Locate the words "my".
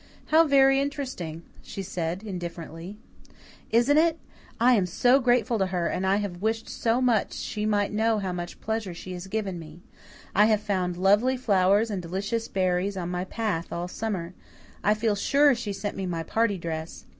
13.09-13.25, 16.07-16.23